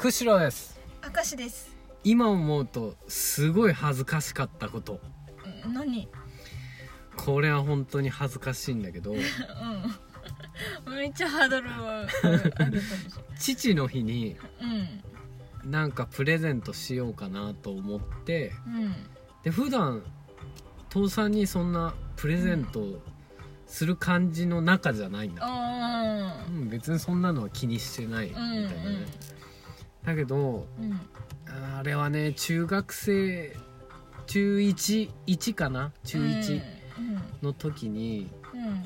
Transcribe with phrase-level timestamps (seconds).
[0.00, 0.80] 釧路です。
[1.14, 1.76] 明石です。
[2.04, 4.98] 今思うとすごい恥ずかしかったこと。
[5.66, 6.08] うん何？
[7.18, 9.12] これは本当に恥ずかしいんだけど。
[9.12, 9.16] う
[10.88, 10.94] ん。
[10.96, 11.72] めっちゃハードルを
[12.32, 12.84] 上げたでし
[13.38, 14.38] 父の日に
[15.64, 18.54] なんかプレゼントしようかなと思って。
[18.66, 18.94] うん。
[19.42, 20.02] で普段
[20.88, 23.02] 父さんにそんなプレゼント
[23.66, 29.39] する感じの中じゃないんだ、あうん、別にそんなのは気にしてないみたいなね、うん
[30.04, 31.00] だけどーうん。
[31.78, 33.56] あれはね中学生
[34.26, 35.92] 中11かな？
[36.04, 36.62] 中1
[37.42, 38.30] の時に、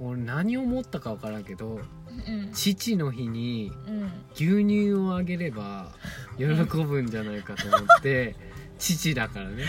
[0.00, 0.06] うん。
[0.08, 1.80] 俺何を思ったか分からんけど
[2.28, 2.52] うん。
[2.52, 4.10] 父の日にうん。
[4.34, 5.92] 牛乳をあげれば
[6.38, 8.36] 喜ぶんじゃないかと思って
[8.78, 9.64] 父だからね。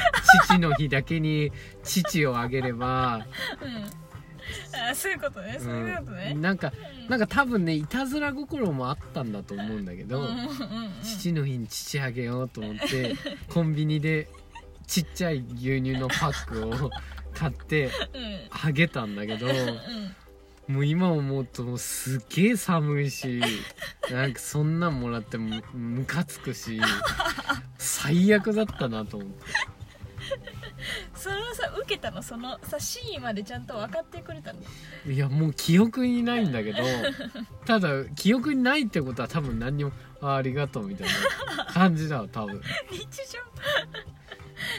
[0.47, 1.51] 父の日だけに
[1.83, 3.25] 父をあげれば、
[3.61, 4.03] うん
[4.73, 5.57] あそういうことね。
[5.59, 6.31] そういうことね。
[6.35, 6.73] うん、なんか
[7.09, 10.47] なんか多分ねいたずら心もあったんだと思うんだけど、うんうんうん
[11.01, 13.15] 父の日に父あげようと思って
[13.49, 14.27] コンビニで
[14.87, 16.89] ちっちゃい牛乳のパックを
[17.33, 17.91] 買ってうん。
[18.49, 19.53] あげたんだけどうん。
[20.67, 23.41] もう今思うともうすっげえ寒いし
[24.09, 26.79] なんかそんなんもらってもムカつくし
[27.77, 29.45] 最悪だったなと思って
[31.15, 32.21] そのさ受けたの？
[32.21, 34.59] そのさ真意までちゃんと分かってくれたの？
[35.11, 36.79] いやもう記憶にないんだけど
[37.65, 41.07] ただ記憶にないってことは多分何にもあありがとうみたい
[41.57, 42.61] な感じだわ多分。
[42.91, 42.99] 日
[43.31, 43.39] 常？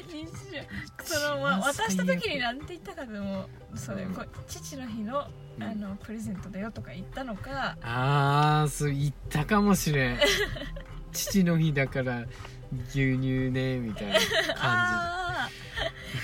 [0.08, 1.04] 日常？
[1.04, 4.14] その、ま、渡した時に何て言ったかでもそれ、うん。
[4.14, 5.26] こ父の日の
[5.58, 5.62] うん。
[5.62, 7.76] あのプレゼントだよとか言ったのか。
[7.82, 10.18] ああそう言ったかもしれん。
[11.12, 12.24] 父の日だから
[12.94, 14.22] 牛乳ねみたいな感
[14.58, 15.48] ああ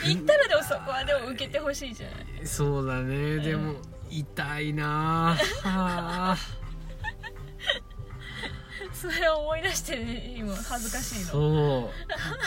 [0.07, 2.27] 言ったらでもそこはでも受けてほしいじゃない？
[2.43, 3.39] じそうだね。
[3.39, 3.75] でも
[4.11, 6.37] 痛いなああ
[8.95, 11.31] それを思い出して、ね、今恥ずかしいの。
[11.31, 11.39] そ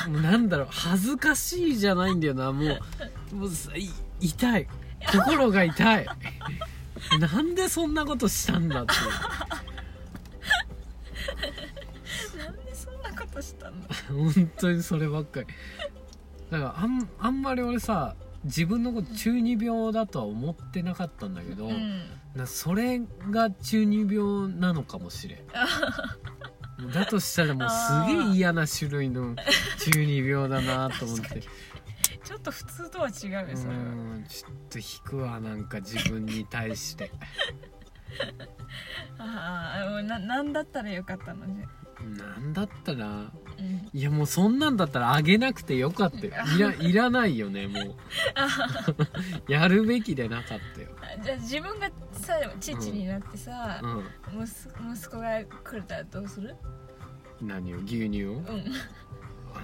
[0.08, 0.10] う。
[0.10, 0.68] もうなんだろう。
[0.72, 2.52] 恥ずかしいじゃないんだよな。
[2.52, 2.80] も
[3.32, 3.50] うもう
[4.20, 4.68] 痛い。
[5.12, 6.06] 心が痛い。
[7.20, 8.94] なんでそんなことしたんだって
[12.38, 13.78] なんでそんなことしたの
[14.10, 15.48] 本当にそればっかり。
[16.50, 22.04] だからあんあんまり俺さ自分のこと中二病だとは思ってなかったんだけど、うん。
[22.36, 25.40] なそれが中二病なのかもしれん。
[26.92, 29.36] だとしたらもうすげえ嫌な種類の
[29.80, 31.42] 中二病だなと思って。
[32.24, 33.82] ちょっと普通とは違うようそれは。
[33.82, 37.12] んちょっと引くわなんか自分に対して。
[39.18, 41.66] ああななんだったらよかったのじゃ
[42.26, 43.32] なんだったらうん
[43.94, 46.34] いやもうそんなんだったらあげなくてよかったよ。
[46.58, 47.96] いらいらないよねもう。
[49.52, 50.90] やるべきでなかったよ。
[51.02, 54.04] あじゃあ自分がさ父になってさ、う
[54.44, 54.52] 息
[55.00, 56.56] 息子がくれたらどうする？
[57.44, 57.78] ん何を？
[57.80, 58.32] 牛乳を？
[58.32, 58.42] うん。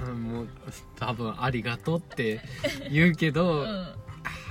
[0.08, 0.48] うんもう
[0.98, 2.42] 多分ありがとうって
[2.92, 3.66] 言うけど、うん。
[3.66, 3.96] は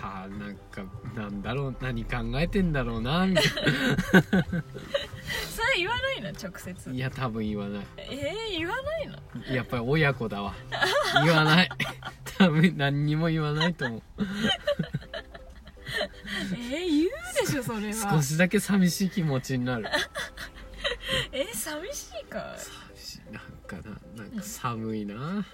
[0.03, 0.83] あなんか
[1.15, 4.33] なんだろう何考えてんだろうなみたい それ
[5.79, 6.29] 言わないの？
[6.31, 6.89] 直接。
[6.89, 7.87] ないや多分言わない。
[7.99, 8.68] えー、言
[9.51, 10.55] やっぱり親子だわ。
[11.25, 11.69] 言わない。
[12.39, 14.03] 多分何にも言わないと思う。
[16.53, 17.11] えー、言う
[17.41, 18.13] でしょそれは。
[18.13, 19.87] 少しだけ寂しい気持ちになる。
[21.33, 23.33] えー、寂しいか寂しい。
[23.33, 23.77] なんか
[24.17, 25.47] ななんか寒いな。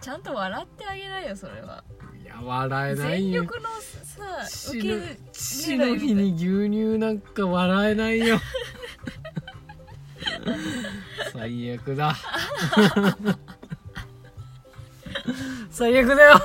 [0.00, 1.84] ちゃんと笑ってあげないよそれは。
[2.22, 3.42] いや笑えないよ。
[3.42, 8.40] 全力のさ受け父の日に牛乳なんか笑えないよ
[11.34, 12.14] 最悪だ。
[15.70, 16.40] 最悪だよ。